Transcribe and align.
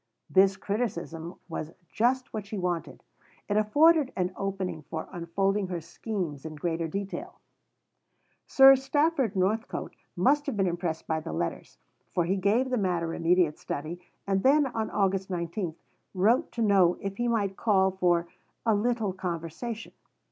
This 0.31 0.57
criticism 0.57 1.35
was 1.47 1.73
just 1.87 2.33
what 2.33 2.47
she 2.47 2.57
wanted; 2.57 3.03
it 3.47 3.55
afforded 3.55 4.11
an 4.15 4.31
opening 4.35 4.81
for 4.81 5.07
unfolding 5.11 5.67
her 5.67 5.79
schemes 5.79 6.43
in 6.43 6.55
greater 6.55 6.87
detail. 6.87 7.39
Sir 8.47 8.75
Stafford 8.75 9.35
Northcote 9.35 9.95
must 10.15 10.47
have 10.47 10.57
been 10.57 10.65
impressed 10.65 11.05
by 11.05 11.19
the 11.19 11.31
letters; 11.31 11.77
for 12.15 12.25
he 12.25 12.35
gave 12.35 12.71
the 12.71 12.77
matter 12.79 13.13
immediate 13.13 13.59
study, 13.59 14.01
and 14.25 14.41
then, 14.41 14.65
on 14.65 14.89
August 14.89 15.29
19, 15.29 15.75
wrote 16.15 16.51
to 16.53 16.63
know 16.63 16.97
if 16.99 17.17
he 17.17 17.27
might 17.27 17.55
call 17.55 17.91
for 17.91 18.27
"a 18.65 18.73
little 18.73 19.13
conversation." 19.13 19.93